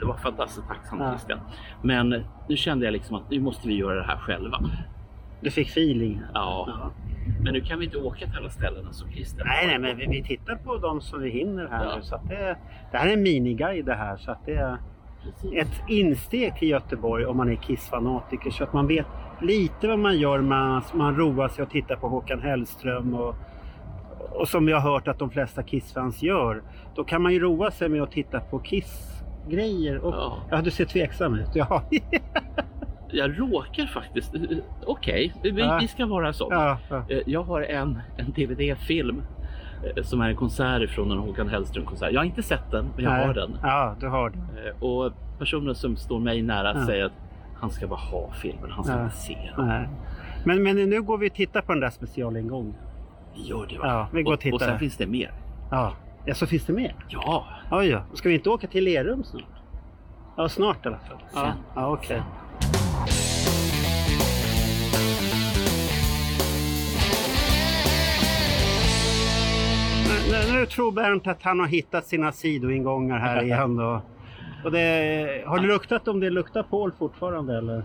[0.00, 1.10] Det var fantastiskt tacksamt Ja.
[1.10, 1.38] Christian.
[1.82, 4.60] Men nu kände jag liksom att nu måste vi göra det här själva.
[5.44, 6.22] Du fick feeling?
[6.34, 6.64] Ja.
[6.68, 6.90] Ja.
[7.42, 9.46] Men nu kan vi inte åka till alla ställena som Christian.
[9.46, 11.96] Nej, nej, men vi, vi tittar på de som vi hinner här Ja.
[11.96, 12.02] nu.
[12.02, 12.56] Så det,
[12.92, 14.16] det här är en miniguide det här.
[14.16, 14.76] Så att det är
[15.24, 15.52] Precis.
[15.54, 18.50] ett insteg till Göteborg om man är Kiss-fanatiker.
[18.50, 19.06] Så att man vet
[19.42, 20.40] lite vad man gör.
[20.40, 23.14] Man, man roar sig och tittar på Håkan Hellström.
[23.14, 23.34] Och,
[24.30, 26.62] och som vi har hört att de flesta Kiss-fans gör.
[26.94, 29.98] Då kan man ju roa sig med att titta på Kiss-grejer.
[29.98, 30.36] Och, Ja.
[30.50, 30.60] ja.
[30.62, 31.48] du ser tveksam ut.
[31.54, 31.82] Ja,
[33.14, 34.34] Jag råkar faktiskt...
[34.86, 35.78] Okej, vi, Ja.
[35.80, 36.48] vi ska vara så.
[36.50, 37.02] ja, ja.
[37.08, 39.22] Eh, Jag har en, en DVD-film
[39.96, 42.12] eh, som är en konsert från en Håkan Hellström-konsert.
[42.12, 43.26] Jag har inte sett den, men jag Nej.
[43.26, 43.58] har den.
[43.62, 44.68] Ja, du har det.
[44.68, 46.86] Eh, Och personer som står mig nära Ja.
[46.86, 47.12] säger att
[47.60, 49.04] han ska bara ha filmen, han ska Ja.
[49.04, 49.86] inte se den.
[50.44, 52.74] Men, men nu går vi och tittar på den där specialingången.
[53.34, 53.86] Gör det va?
[53.86, 54.54] Ja, vi går och tittar.
[54.54, 55.30] Och sen finns det mer.
[55.70, 55.92] Ja.
[56.24, 56.94] ja, så finns det mer?
[57.08, 58.02] Ja, Oj, ja.
[58.14, 59.42] Ska vi inte åka till Lerum snart?
[60.36, 61.16] Ja, snart i alla fall.
[61.34, 61.52] Ja, Sen.
[61.74, 62.16] ja okej.
[62.16, 62.22] Nu,
[70.30, 73.80] nu, nu tror Bernt att han har hittat sina sidoingångar här igen.
[73.80, 74.00] Och,
[74.64, 77.76] och det, har du luktat om det luktar Paul fortfarande eller?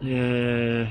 [0.00, 0.88] Eh,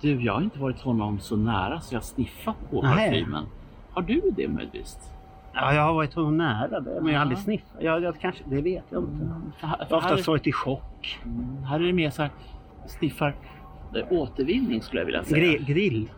[0.00, 3.44] du, jag har inte varit honom så nära så jag sniffat på parfymen.
[3.90, 4.98] Har du det möjligtvis?
[5.52, 7.76] Ja, jag har varit honom nära det, men jag har aldrig sniffat.
[7.80, 9.34] Jag, jag, kanske, det vet jag inte.
[9.60, 11.18] För här, Jag har oftast varit i chock.
[11.24, 12.30] är, här är det mer så här,
[12.86, 13.34] sniffar
[13.96, 15.38] eh, återvinning skulle jag vilja säga.
[15.38, 15.64] Grill.
[15.64, 16.08] grill.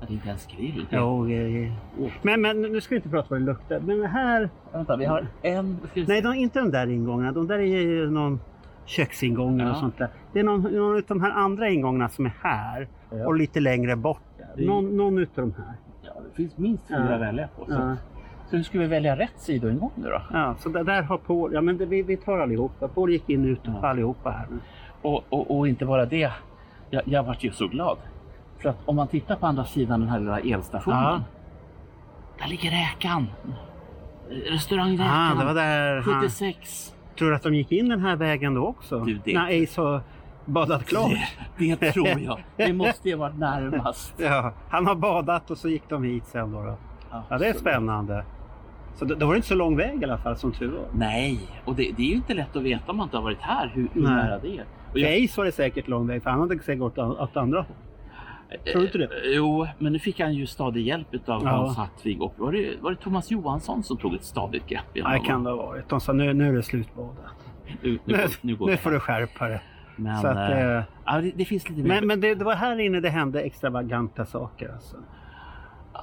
[0.00, 0.86] Ja, Det är inte ens grill.
[0.90, 2.10] Det Jo, eh, Åh.
[2.22, 3.80] men, men nu ska vi inte prata vad det luktar.
[3.80, 4.50] Men här...
[4.72, 5.78] Vänta, vi har en...
[5.94, 6.04] Vi.
[6.06, 7.32] Nej, de, inte de där ingångarna.
[7.32, 8.40] De där är ju någon
[8.84, 9.80] köksingångar och Ja.
[9.80, 10.08] sånt där.
[10.32, 13.26] Det är någon, någon av de här andra ingångarna som är här Ja.
[13.26, 14.20] och lite längre bort.
[14.38, 14.46] Där.
[14.56, 15.74] Det Någon, någon utav de här.
[16.02, 17.14] Ja, det finns minst fyra Ja.
[17.14, 17.64] att välja på.
[17.64, 17.96] Så, Ja.
[18.50, 20.22] så hur ska vi välja rätt sidoingång nu då?
[20.32, 21.50] Ja, så där, där har Paul...
[21.54, 22.88] Ja, men det, vi, vi tar allihopa.
[22.88, 23.88] Paul gick in och ut Ja.
[23.88, 24.56] allihopa här nu.
[25.02, 26.32] Och, och, och inte bara det.
[26.90, 27.98] Jag, jag vart ju så glad.
[28.58, 30.98] För att om man tittar på andra sidan den här lilla elstationen.
[31.02, 31.20] Ja.
[32.38, 33.26] Där ligger räkan.
[34.46, 35.14] Restaurangräkan.
[35.14, 36.20] Ah, det var där han...
[36.20, 36.94] 76.
[37.18, 39.00] Tror du att de gick in den här vägen då också?
[39.04, 40.00] Du, det- När Ace har
[40.44, 41.10] badat klart?
[41.58, 42.44] Det, det tror jag.
[42.56, 44.14] Det måste ju ha varit närmast.
[44.16, 46.62] Ja, han har badat och så gick de hit sen då.
[46.62, 46.76] då.
[47.28, 48.24] Ja, det är spännande.
[48.96, 50.84] Så då, då var det inte så lång väg i alla fall som tur var.
[50.92, 53.40] Nej, och det, det är ju inte lätt att veta om man inte har varit
[53.40, 54.64] här hur, hur nära det är.
[54.86, 57.18] Och För jag- Ace var det säkert lång väg för han hade säkert gått åt
[57.20, 57.76] åt andra håll.
[58.72, 59.04] Tror du inte det?
[59.04, 61.50] Eh, Jo, men nu fick han ju stadig hjälp av Ja.
[61.50, 64.82] Hans Hartvig och var det, var det Thomas Johansson som tog ett stadigt grepp?
[64.94, 65.88] Nej, kan det ha varit.
[65.88, 67.16] De sa nu, nu är det slutbadat.
[67.82, 69.60] Nu, nu, Nu, nu nu får du skärpa dig.
[69.96, 71.88] Men, att, eh, eh, ja, det, det finns lite.
[71.88, 74.68] Men, men det, det var här inne det hände extravaganta saker.
[74.72, 74.96] Alltså.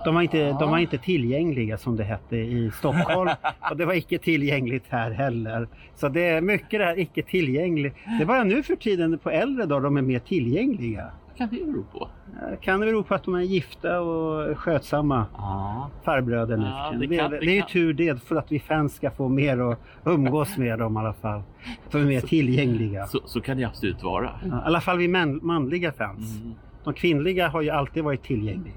[0.06, 3.32] De, var inte, de var inte tillgängliga som det hette i Stockholm
[3.72, 5.68] och det var icke tillgängligt här heller.
[5.96, 7.96] Så det är mycket det här icke tillgängligt.
[8.18, 11.12] Det är bara nu för tiden på äldre dagar de är mer tillgängliga.
[11.38, 12.10] Kan det bero på?
[12.52, 16.94] Eh, Kan det bero på att de är gifta och skötsamma Ja, farbröder nu Ja,
[17.00, 19.30] det kan- det, det det är ju tur det för att vi fans ska få
[19.30, 21.42] mer att umgås med dem i alla fall.
[21.90, 23.06] Så vi är mer tillgängliga.
[23.06, 24.30] så, så kan det absolut vara.
[24.44, 26.42] Ja, I alla fall vi män, manliga fans.
[26.42, 26.54] Mm.
[26.84, 28.76] De kvinnliga har ju alltid varit tillgängliga.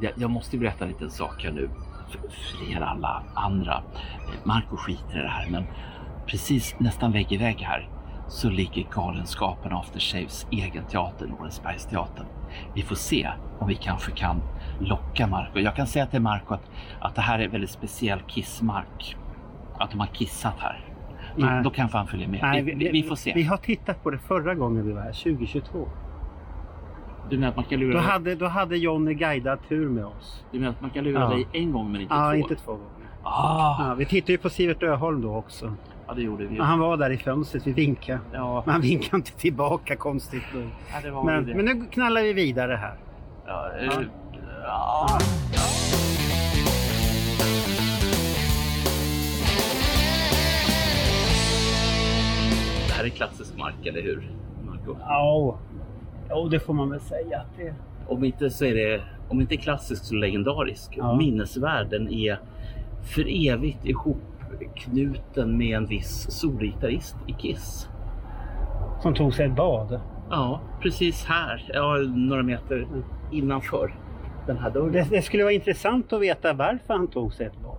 [0.00, 0.08] Ja.
[0.16, 1.68] Jag, måste berätta en liten sak här nu
[2.10, 2.20] för,
[2.76, 3.82] er alla andra.
[4.44, 5.64] Marco skiter i det här, men
[6.26, 7.88] precis nästan vägg i vägg här
[8.32, 12.26] så ligger Galenskapen After Shaves egen teater, Norensbergsteatern.
[12.74, 14.42] Vi får se om vi kanske kan
[14.80, 15.58] locka Marco.
[15.58, 19.16] Jag kan säga till Marco att, att det här är väldigt speciell kissmark.
[19.78, 20.84] Att de har kissat här.
[21.36, 22.40] Då, då kanske han följer med.
[22.42, 23.32] Nej, vi, vi, vi får se.
[23.34, 25.88] Vi har tittat på det förra gången vi var här, 2022.
[27.30, 30.44] Du menar att man kan lura, Då hade, då hade Johnny guidad tur med oss.
[30.50, 31.28] du menar att man kan lura Ja.
[31.28, 32.36] dig en gång men inte Ja, två?
[32.36, 32.86] inte två gånger.
[33.22, 35.74] Ah, Ja, vi tittade ju på Sivert Öholm då också.
[36.06, 36.56] Ja, det gjorde vi.
[36.56, 38.18] Ja, han var där i fönstret, vi vinkade.
[38.32, 40.68] Ja, Men han vinkade inte tillbaka konstigt nog.
[41.04, 42.94] ja, Men, men nu knallar vi vidare här.
[43.46, 44.02] Ja, eh,
[44.64, 45.18] ja.
[52.88, 54.30] Det här är klassisk mark, eller hur?
[54.66, 54.96] Marco?
[55.00, 55.58] Ja,
[56.30, 57.74] oh, det får man väl säga att det
[58.06, 60.94] Om inte så är det, om inte klassisk så legendarisk.
[60.96, 61.16] Ja.
[61.16, 61.90] Minnesvärd.
[61.90, 62.38] Den är
[63.14, 63.84] för evigt
[64.60, 67.88] ihopknuten med en viss solgitarrist i Kiss.
[69.02, 70.00] som tog sig ett bad.
[70.30, 71.70] Ja, precis här.
[71.74, 72.86] Ja, några meter
[73.32, 73.94] innanför
[74.46, 74.92] den här dörren.
[74.92, 77.78] Det, det skulle vara intressant att veta varför han tog sig ett bad.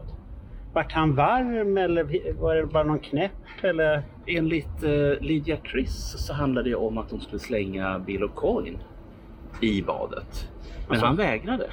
[0.74, 2.04] Vart han varm eller
[2.42, 3.32] var det bara någon knäpp?
[3.62, 4.04] Eller?
[4.28, 8.78] Enligt eh, Lydia Chris så handlade det om att de skulle slänga Bill O'Coin
[9.62, 10.50] i badet.
[10.82, 11.06] Men Alltså?
[11.06, 11.66] han vägrade.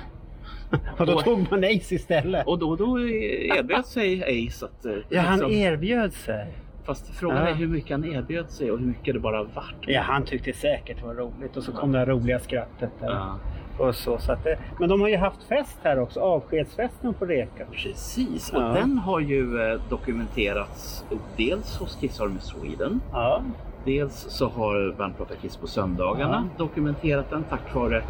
[0.99, 2.47] Och då tog man Ace istället.
[2.47, 4.85] Och då, då erbjöd sig Ace att...
[4.85, 6.47] eh, Ja, han liksom- erbjöd sig.
[6.85, 7.49] Fast frågan Ja.
[7.49, 9.75] är hur mycket han erbjöd sig och hur mycket det bara vart.
[9.87, 13.11] Ja, han tyckte säkert det var roligt och så kom det här roliga skrattet där.
[13.11, 13.39] Ja,
[13.79, 17.25] Och så, så att det, men de har ju haft fest här också, avskedsfesten på
[17.27, 17.65] Reka.
[17.73, 18.69] precis, och Ja.
[18.69, 21.05] den har ju eh, dokumenterats
[21.37, 23.01] dels hos Kiss Army Sweden.
[23.13, 23.43] Ja.
[23.85, 28.03] Dels så har Bandprata Kiss på söndagarna dokumenterat den tack vare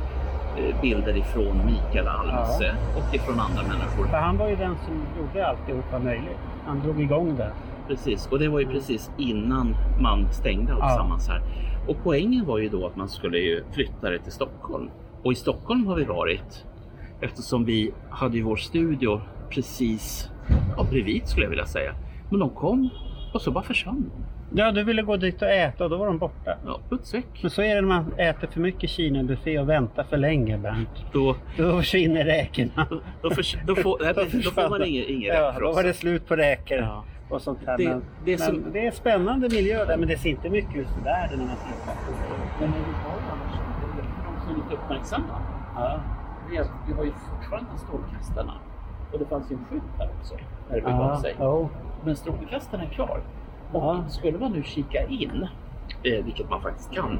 [0.82, 4.06] bilder ifrån Mikael Almse och ifrån andra människor.
[4.06, 6.38] För han var ju den som gjorde alltihopa möjligt.
[6.66, 7.52] Han drog igång det.
[7.88, 11.42] Precis, och det var ju precis innan man stängde alltsammans här.
[11.88, 14.90] Och poängen var ju då att man skulle ju flytta det till Stockholm.
[15.22, 16.64] Och i Stockholm har vi varit
[17.20, 20.30] eftersom vi hade ju vår studio precis
[20.76, 21.94] ja, bredvid skulle jag vilja säga.
[22.30, 22.88] Men de kom
[23.34, 24.39] och så bara försvann de.
[24.54, 26.56] Ja, du ville gå dit och äta och då var de borta.
[26.66, 27.26] Ja, puts väck.
[27.42, 31.04] Men så är det när man äter för mycket Kina-buffé och väntar för länge, Bernt.
[31.12, 32.86] Då, Då försvinner räkorna.
[32.90, 35.82] då, då, förs- då, får, nej, Då får man ingen, ingen Ja, för då var
[35.82, 37.04] det slut på räkor Ja.
[37.28, 37.78] och sånt här.
[37.78, 40.50] Det- men, det är men som- det är spännande miljö där, men det ser inte
[40.50, 42.60] mycket ut där när man tittar det.
[42.60, 43.58] Men vi har ju annars,
[44.24, 45.40] de som är lite uppmärksamma,
[45.76, 46.00] Ja.
[46.50, 48.52] det är att vi har ju fortfarande strålkastarna.
[49.12, 50.34] Och det fanns ju en skylt här också,
[50.68, 51.34] när det begav Ja, sig.
[51.38, 51.68] jo.
[52.04, 53.20] Men strålkastarna är kvar.
[53.72, 54.04] Och Ja.
[54.08, 55.46] skulle man nu kika in,
[56.02, 57.18] eh, vilket man faktiskt kan,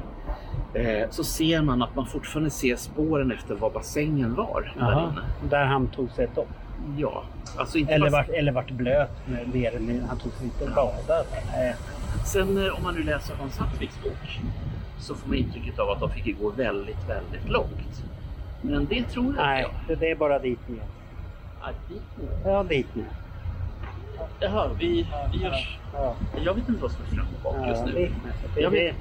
[0.73, 5.09] eh, så ser man att man fortfarande ser spåren efter var bassängen var där Jaha.
[5.11, 5.49] inne.
[5.49, 6.49] Där han tog sig ett dopp.
[6.97, 7.23] Ja,
[7.57, 10.05] alltså inte Eller vart, eller vart blöt med mer mindre.
[10.09, 11.25] Han tog sig inte och badade.
[11.55, 11.75] Nej.
[12.25, 14.39] Sen eh, om man nu läser Hans Hartvigs bok
[14.99, 18.03] så får man intrycket av att de fick gå väldigt, väldigt långt.
[18.61, 19.71] Men det tror inte Nej, jag.
[19.87, 20.83] det- det är bara dit ner.
[21.63, 22.27] Nej, dit nu.
[22.51, 23.05] Ja, dit ner.
[24.39, 25.79] Jaha, vi, vi görs.
[25.93, 28.11] Ja, Jag vet inte vad som är fram och bak just nu.
[28.55, 28.95] det, Jag vet.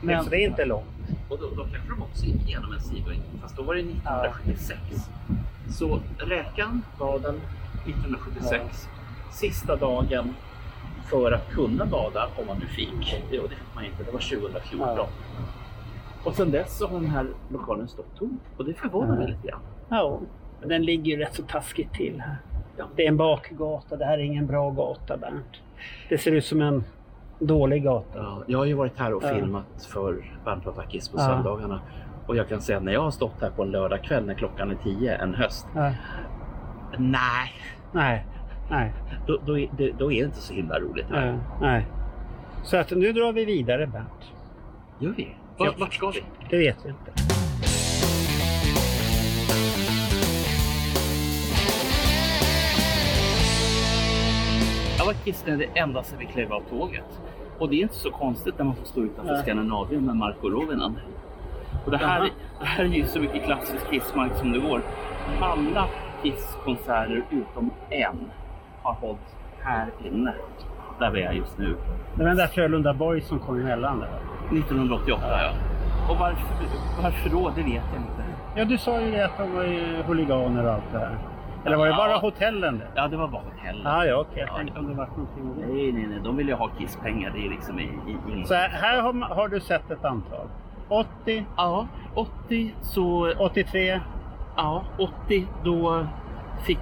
[0.00, 0.86] Men- så det är inte långt.
[1.28, 4.80] Och då, då kanske de också gick igenom en sidoing, fast då var det 1976.
[5.70, 7.40] Så räkan var den
[7.86, 8.88] 1976.
[9.32, 10.34] Sista dagen
[11.10, 13.22] för att kunna bada om man nu fick.
[13.42, 14.88] Och det fick man inte, det var 2014.
[14.96, 15.08] Ja.
[16.24, 18.40] Och sen dess så har den här lokalen stått tom.
[18.56, 19.60] Och det förvånar mig lite grann.
[19.88, 20.20] Ja,
[20.66, 22.36] den ligger ju rätt så taskigt till här.
[22.76, 22.84] Ja.
[22.96, 23.96] Det är en bakgata.
[23.96, 25.62] Det här är ingen bra gata, Bernt.
[26.08, 26.84] Det ser ut som en
[27.38, 28.18] dålig gata.
[28.18, 29.34] Ja, jag har ju varit här och Ja.
[29.34, 31.26] filmat för Bandprata Kiss på Ja.
[31.26, 31.80] söndagarna.
[32.26, 34.70] Och jag kan säga att när jag har stått här på en lördagkväll när klockan
[34.70, 35.66] är 10 en höst.
[35.74, 35.92] Ja.
[36.98, 37.52] Nej,
[37.92, 38.26] Nej,
[38.70, 38.92] Nej.
[39.26, 39.52] då, då,
[39.98, 41.06] då är det inte så himla roligt.
[41.10, 41.34] Nej.
[41.60, 41.86] Nej.
[42.64, 44.32] Så att nu drar vi vidare Bernt.
[44.98, 45.28] Gör vi?
[45.58, 46.22] Vart, vart ska vi?
[46.50, 47.12] Det vet vi inte.
[55.06, 57.20] Var kissnödig ända sedan vi klev av tåget.
[57.58, 59.42] Och det är inte så konstigt när man får stå utanför Nej.
[59.42, 60.98] Skandinavien med Marco Rovinen.
[61.84, 62.20] Och det här,
[62.60, 64.82] det här är ju så mycket klassisk Kissmark som det går.
[65.40, 65.88] Alla
[66.22, 68.30] Kiss-konserter utom en
[68.82, 70.34] har hållits här inne.
[70.98, 71.76] Där vi är just nu.
[72.14, 74.08] Det var den där Frölunda Boys som kom emellan där.
[74.58, 75.52] 1988 ja.
[76.10, 76.46] Och varför,
[77.02, 77.52] varför då?
[77.56, 78.24] Det vet jag inte.
[78.56, 81.18] Ja, du sa ju det att de var ju huliganer och allt det här.
[81.66, 82.18] Eller var det bara Ja.
[82.18, 82.82] hotellen?
[82.94, 83.86] Ja, det var bara hotellen.
[83.86, 84.38] Ah, ja, okej.
[84.40, 84.56] Jag Ja.
[84.56, 85.74] tänkte om det var någonting.
[85.74, 86.18] Nej, nej, nej.
[86.24, 87.30] De vill ju ha Kiss-pengar.
[87.34, 88.48] Det är liksom i, i, inget.
[88.48, 90.46] Så här, här har, har du sett ett antal.
[90.88, 94.00] 80, Ja, 80 så 83.
[94.56, 94.82] Ja,
[95.26, 96.06] 80 då
[96.66, 96.78] fick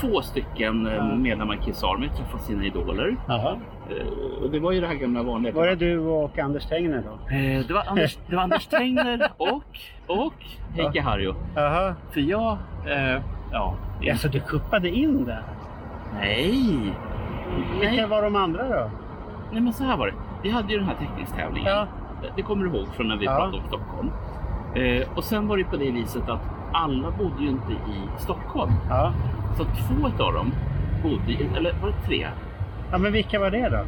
[0.00, 1.02] två stycken eh, Ja.
[1.04, 3.16] medlemmar i Kiss Army träffa sina idoler.
[3.28, 3.56] Jaha.
[3.90, 5.54] Eh, Och det var ju det här gamla vanliga.
[5.54, 7.34] Var det du och Anders Tegner då?
[7.36, 9.64] Eh, det, var Anders, det var Anders Tegner och,
[10.06, 10.34] och
[10.74, 11.34] Heikki Harjo.
[11.54, 11.94] Jaha.
[12.10, 12.52] För jag...
[12.86, 13.20] Eh,
[13.52, 13.74] ja.
[14.00, 15.42] det- Alltså du kuppade in där?
[16.14, 16.78] Nej!
[17.80, 18.90] Vilka Nej, var de andra då?
[19.52, 20.12] nej, men så här var det.
[20.42, 21.68] Vi hade ju den här teckningstävlingen.
[21.72, 21.86] Ja.
[22.36, 23.36] Det kommer du ihåg från när vi Ja.
[23.36, 24.10] pratade om Stockholm.
[24.74, 26.40] Eh, och sen var det på det viset att
[26.72, 28.72] alla bodde ju inte i Stockholm.
[28.90, 29.12] Ja.
[29.56, 30.52] Så två av dem
[31.02, 32.26] bodde i, eller var det tre?
[32.92, 33.78] Ja, men vilka var det då?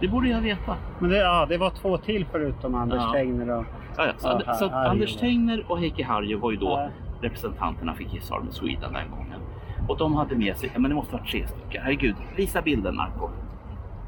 [0.00, 0.74] Det borde jag veta.
[0.98, 3.12] Men det, ja, det var två till förutom Anders Ja.
[3.12, 3.64] Tegner och...
[3.96, 4.12] Ja, ja.
[4.18, 4.70] Så, Ja, så.
[4.70, 6.88] Anders Tegner och Heikki Harjo var ju då.
[7.20, 9.40] Representanterna för Kiss Army Sweden den gången.
[9.88, 11.82] Och de hade med sig, ja, men det måste vara tre stycken.
[11.82, 13.28] Herregud, visa bilden Marco.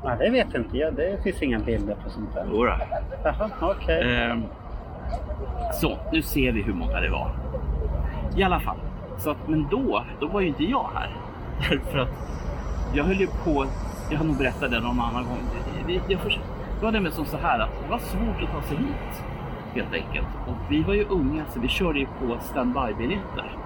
[0.05, 0.95] Nej, det vet inte jag.
[0.95, 2.45] Det finns inga bilder på sånt där.
[2.53, 2.73] Jodå.
[3.25, 4.17] Jaha, okej.
[4.17, 4.43] Ehm,
[5.81, 7.31] så, nu ser vi hur många det var.
[8.37, 8.77] I alla fall.
[9.19, 11.11] Så att, men då, då var ju inte jag här.
[11.71, 12.09] Därför att
[12.95, 13.67] jag höll ju på,
[14.11, 15.39] jag har nog berättat det någon annan gång.
[15.87, 16.39] Det, jag förs-
[16.79, 19.25] det var nämligen som så här att det var svårt att ta sig hit.
[19.75, 20.27] Helt enkelt.
[20.47, 23.57] Och vi var ju unga så vi körde ju på standby-biljetter.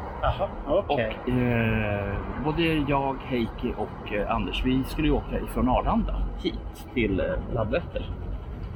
[0.68, 1.16] Okej.
[1.24, 2.14] Och eh,
[2.44, 7.26] både jag, Heikki och eh, Anders, vi skulle ju åka ifrån Arlanda hit till eh,
[7.54, 8.10] Landvetter.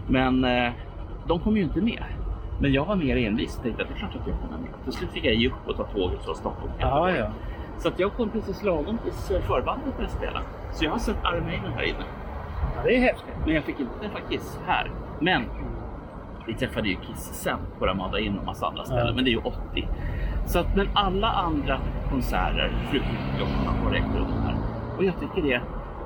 [0.09, 0.73] Men eh,
[1.27, 2.05] de kom ju inte med.
[2.61, 4.71] Men jag var mer envis och tänkte att det är klart att jag kommer med.
[4.85, 7.31] Till slut fick jag ge upp och ta tåget från Stockholm till Ja.
[7.79, 10.41] Så att jag kom precis lagom tills eh, förbandet började spela.
[10.73, 12.05] Så jag har sett Iron Maiden här inne.
[12.77, 12.83] ja.
[12.85, 13.35] Det är häftigt.
[13.45, 14.91] Men jag fick inte träffa Kiss här.
[15.21, 15.43] Men
[16.49, 19.07] vi träffade ju Kiss sen på Ramada Inn och massa andra ställen.
[19.07, 19.13] Ja.
[19.15, 19.89] Men det är ju 80.
[20.47, 21.79] Så att, men alla andra
[22.11, 23.09] konserter, förutom
[23.41, 24.57] Jockarna, har ägt rum här.
[24.97, 25.61] Och jag tycker det,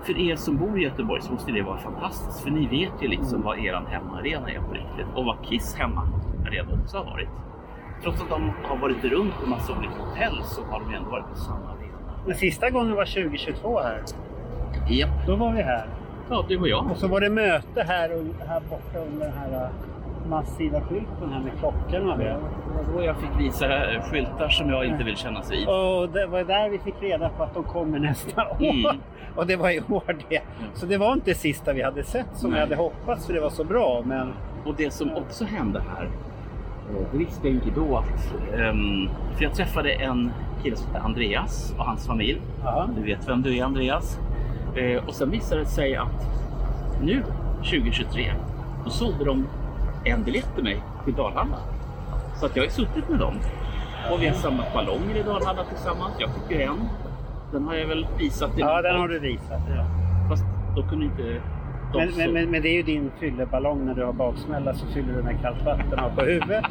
[0.04, 2.40] för er som bor i Göteborg så måste det vara fantastiskt.
[2.40, 3.42] För ni vet ju liksom Mm.
[3.46, 5.06] vad er hemmaarena är på riktigt.
[5.14, 7.28] Och vad Kiss hemmaarena också har varit.
[8.02, 11.28] Trots att de har varit runt i massa olika hotell så har de ändå varit
[11.28, 12.12] på samma arena.
[12.26, 14.02] Men sista gången var 2022 här.
[14.88, 15.86] Japp, Då var vi här.
[16.30, 16.90] ja det var jag.
[16.90, 19.68] Och så var det möte här, och, här borta under den här äh,
[20.28, 22.16] massiva skylten här med klockorna.
[22.16, 22.24] det.
[22.24, 22.38] Det
[22.76, 23.66] var då jag fick visa
[24.10, 25.68] skyltar som jag inte vill kännas vid.
[25.68, 28.56] Och det var där vi fick reda på att de kommer nästa år.
[28.64, 29.00] Mm.
[29.36, 30.40] Och det var i år det.
[30.74, 32.56] Så det var inte sista vi hade sett som Nej.
[32.56, 34.02] vi hade hoppats för det var så bra.
[34.04, 34.32] Men
[34.64, 38.34] Och det som också hände här, eh, det visste jag inte då att...
[38.60, 40.30] ehm, för jag träffade en
[40.62, 42.40] kille som heter Andreas och hans familj.
[42.64, 44.18] ja, Du vet vem du är Andreas.
[44.76, 46.26] Eh, och sen visade det sig att
[47.02, 47.22] nu
[47.56, 48.32] 2023,
[48.84, 49.46] då sålde de
[50.04, 51.56] en biljett till mig till Dalhalla.
[52.36, 53.34] Så att jag har suttit med dem.
[54.12, 56.12] Och vi har samlat ballonger i Dalhalla tillsammans.
[56.18, 56.88] Jag fick ju en.
[57.52, 58.50] Den har jag väl visat.
[58.58, 59.60] i ja den har du visat.
[59.76, 59.84] Ja.
[60.28, 60.44] Fast
[60.76, 61.40] då kunde inte
[61.94, 64.86] Men, så- men, men, men det är ju din fylleballong när du har baksmälla så
[64.86, 66.64] fyller du med kallt vatten och på huvudet.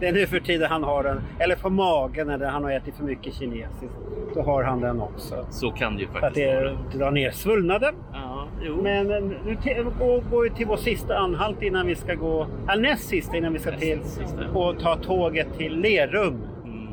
[0.00, 2.94] Det är nu för tiden han har den, eller på magen när han har ätit
[2.96, 3.94] för mycket kinesiskt.
[4.34, 5.46] Då har han den också.
[5.50, 6.76] Så kan det ju För att faktiskt det vara.
[6.98, 7.94] drar ner svullnaden.
[8.12, 8.29] Ja,
[8.62, 8.82] jo.
[8.82, 9.56] Men eh, nu
[9.98, 13.58] går, vi till vår sista anhalt innan vi ska gå, ja, näst sista innan vi
[13.58, 14.48] ska Näst till sista.
[14.54, 16.42] och ta tåget till Lerum.
[16.64, 16.88] Mm.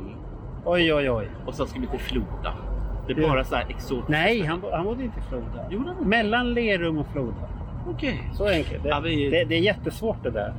[0.65, 1.27] Oj, oj, oj.
[1.45, 2.53] Och sen ska vi till Floda.
[3.07, 3.27] Det är Ja.
[3.29, 4.09] bara så här exotiskt.
[4.09, 5.67] Nej, han, han bodde inte i Floda.
[5.71, 6.05] Inte?
[6.07, 7.35] Mellan Lerum och Floda.
[7.89, 8.29] Okej.
[8.33, 8.83] Så enkelt.
[8.83, 10.53] Det, Ja, vi- det, det är jättesvårt det där.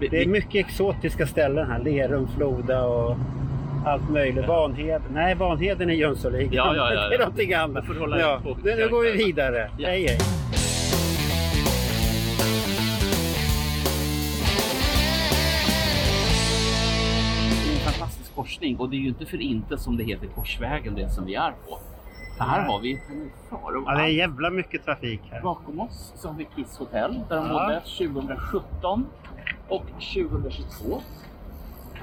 [0.00, 1.78] Vi- Det är mycket exotiska ställen här.
[1.78, 3.16] Lerum, Floda och
[3.86, 4.46] allt möjligt.
[4.48, 5.02] Vanheden.
[5.14, 6.52] Nej, Vanheden är Jönssonligan.
[6.54, 7.08] Ja, ja, ja, ja.
[7.08, 7.84] Det är någonting annat.
[8.20, 8.40] Ja.
[8.64, 9.70] Nu, nu går vi vidare.
[9.78, 9.88] Ja.
[9.88, 10.18] Hej, hej.
[18.50, 21.34] Korsning och det är ju inte för inte som det heter Korsvägen, det som vi
[21.34, 21.78] är på.
[22.38, 23.00] För här har vi
[23.86, 25.42] Ja, det är jävla mycket trafik här.
[25.42, 27.52] Bakom oss så har vi Kiss Hotel där de Ja.
[27.52, 29.06] bodde 2017
[29.68, 29.84] och
[30.14, 31.00] 2022.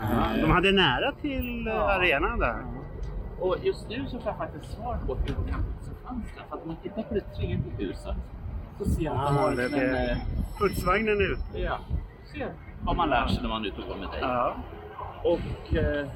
[0.02, 1.92] Ja, de hade nära till eh, Ja.
[1.92, 2.56] arenan där.
[3.40, 5.54] Och just nu så får jag faktiskt svar på hur det
[6.08, 6.44] fanns där.
[6.50, 8.16] För att om man tittar på det tredje huset
[8.78, 9.92] så ser jag att de har det, liksom en...
[9.92, 10.18] det, eh,
[10.60, 11.60] putsvagnen ute.
[11.62, 11.78] Ja,
[12.34, 14.22] ser vad man lär sig när man är ute och går med dig.
[15.24, 15.76] Och...
[15.78, 16.08] Eh.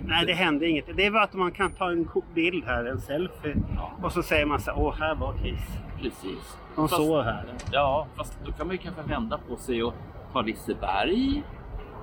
[0.00, 0.96] Nej, det hände inget.
[0.96, 3.56] Det är bara att man kan ta en bild här, en selfie.
[3.76, 3.92] Ja.
[4.02, 5.78] Och så säger man så här, åh, här var Kiss.
[6.02, 6.58] Precis.
[6.76, 7.44] De sov här.
[7.72, 9.94] Ja, fast då kan man ju kanske vända på sig och
[10.32, 11.42] ta Liseberg.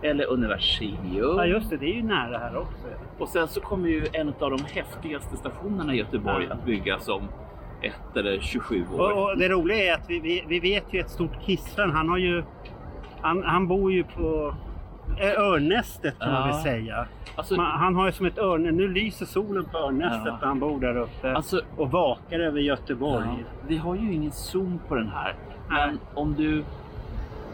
[0.03, 0.97] Eller Universium.
[1.15, 1.77] Ja, just det.
[1.77, 2.87] Det är ju nära här också.
[3.19, 6.55] Och sen så kommer ju en av de häftigaste stationerna i Göteborg Ja.
[6.55, 7.27] att byggas om
[7.81, 9.11] ett eller 27 år.
[9.11, 11.91] Och, och det roliga är att vi, vi, vi vet ju ett stort Kiss-fan.
[11.91, 12.43] Han har ju...
[13.21, 14.55] Han, han bor ju på
[15.37, 16.53] Örnästet kan man Ja.
[16.55, 17.05] väl säga.
[17.35, 18.63] Alltså, Man, han har ju som ett örn...
[18.63, 20.37] Nu lyser solen på Örnästet Ja.
[20.41, 21.33] när han bor där uppe.
[21.35, 23.25] Alltså- och vakar över Göteborg.
[23.25, 25.33] ja, vi har ju ingen zoom på den här.
[25.69, 26.63] Men om du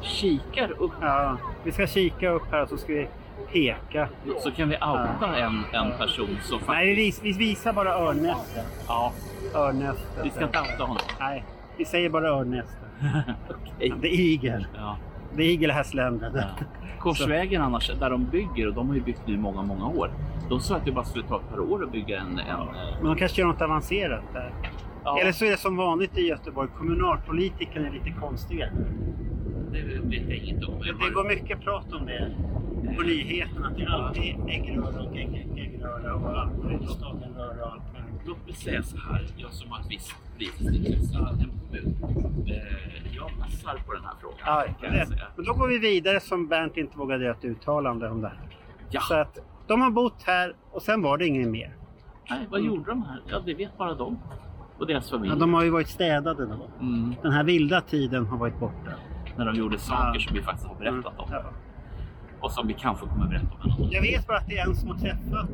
[0.02, 3.08] kikar upp Ja, vi ska kika upp här så ska vi
[3.52, 4.08] peka.
[4.40, 6.68] så kan vi outa en, en person som faktiskt...
[6.68, 8.66] Nej, vi, vi visar bara Örnästet.
[8.88, 9.12] Ja,
[9.56, 10.20] Örnästet.
[10.26, 10.98] vi ska inte outa honom.
[11.20, 11.44] Nej,
[11.78, 12.78] vi säger bara Örnästet.
[13.50, 13.94] Okej.
[14.02, 14.68] Det är igel.
[14.78, 14.98] Ja.
[15.38, 16.32] Det är igelhästländer.
[16.36, 16.66] Ja.
[17.00, 20.12] Korsvägen annars, där de bygger, och de har ju byggt nu i många, många år.
[20.50, 22.40] De sa att det bara skulle ta ett par år att bygga en...
[22.40, 22.66] en eh,
[22.98, 24.54] Men de kanske gör något avancerat där.
[25.04, 26.70] ja, Eller så är det som vanligt i Göteborg.
[26.78, 28.70] Kommunalpolitikerna är lite konstiga.
[29.72, 30.80] det vet jag inget om.
[30.80, 32.32] Det, går mycket prat om det
[32.96, 33.68] på nyheterna.
[33.68, 36.54] Att det alltid är äggröra och ägg, ägg, äggröra och allt.
[36.64, 38.22] Röra och allt möjligt.
[38.26, 41.96] Låt mig säga så här, jag som har ett visst politiskt intresse en kommun.
[42.48, 42.93] Eh,
[43.64, 44.38] passar på den här frågan.
[44.46, 44.66] Ja,
[45.08, 45.28] säga.
[45.36, 48.40] Men då går vi vidare som Bernt inte vågade göra ett uttalande om det här.
[48.90, 49.02] Ja.
[49.02, 51.76] Så att de har bott här och sen var det inget mer.
[52.30, 53.22] Nej, vad gjorde de här?
[53.28, 54.20] Ja, det vet bara de.
[54.78, 55.34] Och deras familj.
[55.34, 56.68] Ja, de har ju varit städade då.
[56.80, 58.92] mm, Den här vilda tiden har varit borta.
[59.38, 60.20] när de gjorde saker Ja.
[60.20, 61.28] som vi faktiskt har berättat om.
[61.32, 61.44] Ja.
[62.40, 64.58] Och som vi kanske kommer att berätta om en annan Jag vet bara att det
[64.58, 65.50] är en som har träffat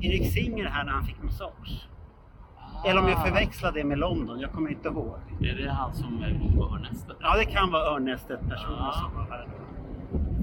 [0.00, 1.88] Erik Singer här när han fick massage.
[2.86, 5.14] Eller om jag förväxlar det med London, jag kommer inte ihåg.
[5.40, 7.16] Är det han som är på Örnästet?
[7.20, 8.92] Ja, det kan vara Örnästet personen Ja.
[8.92, 9.46] som var här.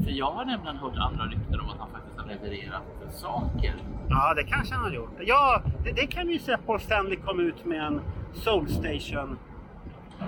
[0.04, 3.76] För jag har nämligen hört andra rykten om att han faktiskt har levererat saker.
[4.10, 5.12] Ja, det kanske han har gjort.
[5.20, 6.58] Ja, det, det kan vi ju säga.
[6.66, 8.02] Paul Stanley kom ut med en
[8.34, 9.38] Soul Station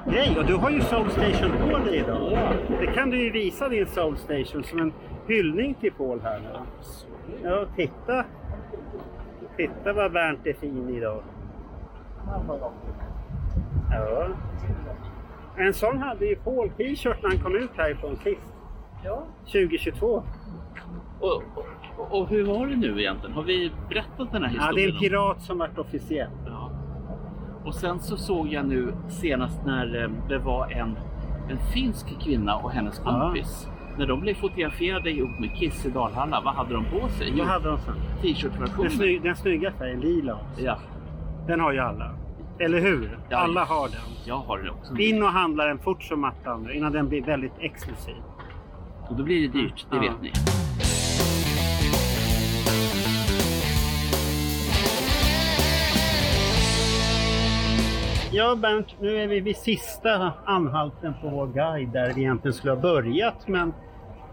[0.06, 2.38] grej och du har ju Soul Station på dig idag.
[2.80, 4.94] Det kan du ju visa din Soul Station som en
[5.28, 6.60] hyllning till Paul här nu.
[7.50, 8.26] Ja, titta.
[9.58, 11.24] Titta vad Bernt är fin idag.
[13.92, 14.28] Ja.
[15.58, 18.54] En sån hade ju Paul t-shirt när han kom ut härifrån sist.
[19.04, 19.24] Ja.
[19.46, 20.24] 2022.
[21.20, 21.44] Och,
[21.98, 23.36] och, och hur var det nu egentligen?
[23.36, 24.76] Har vi berättat den här Ja, historien?
[24.76, 26.30] det är en pirat som varit officiell.
[26.46, 26.72] Ja.
[27.66, 30.98] Och sen så såg jag nu senast när eh, det var en,
[31.50, 33.12] en finsk kvinna och hennes Ja.
[33.12, 33.68] kompis.
[33.98, 37.34] När de blev fotograferade ihop med Kiss i Dalhalla, vad hade de på sig?
[37.38, 37.94] Vad hade de sen?
[37.94, 38.92] Den, T-shirt-versionen.
[38.92, 40.62] sny den snygga färgen, lila också.
[40.64, 40.78] Ja,
[41.50, 42.12] Den har ju alla.
[42.60, 43.20] Eller hur?
[43.30, 43.38] Ja.
[43.38, 44.00] Alla har den.
[44.26, 44.98] jag har det också.
[44.98, 48.16] In och handla den fort som attan innan den blir väldigt exklusiv.
[49.10, 50.02] Och då blir det dyrt, det Ja.
[50.02, 50.32] vet ni.
[58.32, 62.74] Ja Bernt, nu är vi vid sista anhalten på vår guide där vi egentligen skulle
[62.74, 63.74] ha börjat men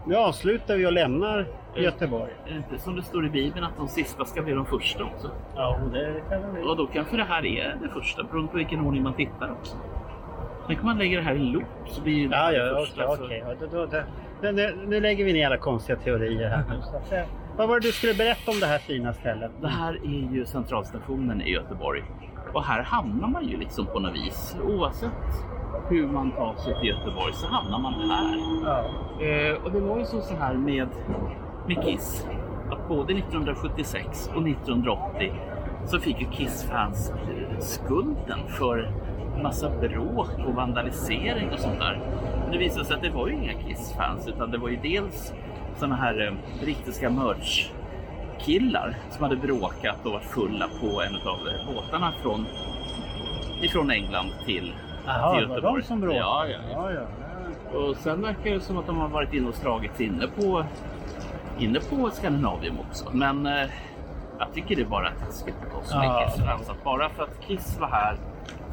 [0.05, 1.47] nu avslutar vi och lämnar
[1.83, 2.31] Göteborg.
[2.45, 5.03] Är det inte som det står i Bibeln att de sista ska bli de första
[5.03, 5.31] också?
[5.55, 6.61] Ja, det kan det bli.
[6.63, 9.77] Och då kanske det här är det första, beroende på vilken ordning man tittar också.
[10.67, 13.05] Tänk om man lägger det här i loop så blir det Ja, det ja, första,
[13.05, 13.17] okej.
[13.17, 13.43] så- okej.
[13.61, 14.01] Ja, då- då-
[14.41, 16.63] nu- Nu, nu lägger vi ner alla konstiga teorier här.
[17.19, 17.25] eh,
[17.57, 19.51] Vad var det du skulle berätta om det här fina stället?
[19.61, 22.03] Det här är ju centralstationen i Göteborg.
[22.53, 24.57] Och här hamnar man ju liksom på något vis.
[24.63, 25.11] Oavsett
[25.89, 28.37] hur man tar sig till Göteborg så hamnar man här.
[28.65, 28.83] Ja.
[29.25, 30.87] Eh, och det var ju så, så här med,
[31.67, 32.27] med Kiss.
[32.71, 35.33] Att både 1976 och 1980
[35.85, 37.11] så fick ju Kiss-fans
[37.59, 38.91] skulden för
[39.43, 41.99] massa bråk och vandalisering och sånt där.
[42.43, 45.33] Men det visade sig att det var ju inga Kiss-fans utan det var ju dels
[45.75, 47.69] såna här eh, brittiska merch
[48.39, 51.39] killar som hade bråkat och varit fulla på en av
[51.73, 52.45] båtarna från
[53.61, 54.73] ifrån England till,
[55.05, 55.81] Jaha, till det var Göteborg.
[55.81, 56.19] de som bråkade?
[56.19, 56.91] Ja, ja, ja.
[56.91, 57.01] ja,
[57.71, 57.79] ja.
[57.79, 60.63] Och sen verkar det som att de har varit inne och slagits inne på,
[61.59, 63.05] inne på Skandinavium också.
[63.11, 63.69] Men eh,
[64.39, 66.29] jag tycker det är bara taskigt mot oss Ja.
[66.69, 68.17] Att bara för att Kiss var här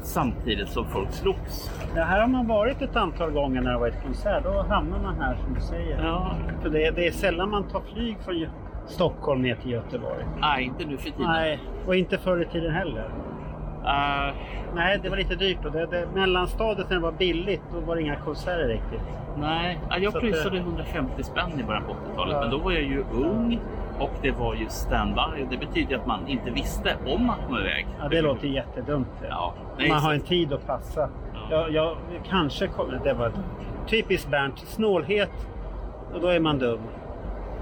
[0.01, 1.71] samtidigt som folk slogs.
[1.95, 4.43] Ja, här har man varit ett antal gånger när det varit konsert.
[4.43, 6.03] Då hamnar man här som du säger.
[6.03, 6.31] Ja.
[6.61, 8.45] För det, det är sällan man tar flyg från
[8.87, 10.25] Stockholm ner till Göteborg.
[10.39, 11.27] Nej, inte nu för tiden.
[11.27, 13.09] Nej, och inte förr i tiden heller.
[13.85, 14.33] Eh,
[14.75, 15.65] Nej, det var lite dyrt.
[15.65, 19.01] Och det, det, mellanstadiet när det var billigt, då var det inga konserter riktigt.
[19.37, 22.33] nej, Ja, jag pröjsade 150 spänn i början på 80-talet.
[22.33, 22.41] Ja.
[22.41, 23.59] Men då var jag ju ung
[23.99, 25.45] och det var ju standby.
[25.49, 27.87] Det betyder att man inte visste om man var iväg.
[28.01, 29.07] Ja, det låter jättedumt.
[29.29, 31.09] Ja, nej, Man har en tid att passa.
[31.33, 31.47] Ja.
[31.49, 31.97] Jag, jag
[32.29, 32.99] kanske kommer...
[33.03, 33.31] Det var
[33.87, 34.57] typiskt Bernt.
[34.59, 35.31] Snålhet.
[36.13, 36.79] Och då är man dum.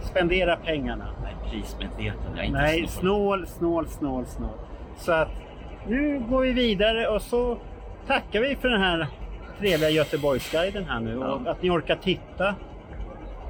[0.01, 1.05] Spendera pengarna.
[1.23, 2.31] Nej, prismedveten.
[2.35, 3.47] Jag är inte Nej, snål.
[3.47, 4.49] snål, snål, snål, snål.
[4.97, 5.29] Så att
[5.87, 7.57] nu går vi vidare och så
[8.07, 9.07] tackar vi för den här
[9.59, 12.55] trevliga Göteborgsguiden här nu och att ni orkar titta.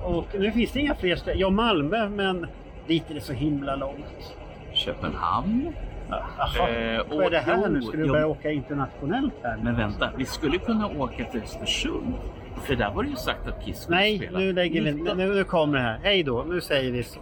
[0.03, 1.39] Och nu finns det inga fler ställen.
[1.39, 2.47] Ja, Malmö, men
[2.88, 4.36] dit är det så himla långt.
[4.73, 5.73] Köpenhamn.
[6.09, 7.81] Jaha, Eh, vad är det här nu?
[7.81, 9.57] Ska du börja åka internationellt här?
[9.63, 12.13] Men vänta, vi skulle kunna åka till Östersund.
[12.61, 14.39] För där var det ju sagt att Kiss skulle Nej, spela.
[14.39, 14.91] nu lägger vi...
[14.93, 15.17] 19.
[15.17, 15.99] Nu, nu kommer det här.
[16.03, 17.19] Hej då, nu säger vi så.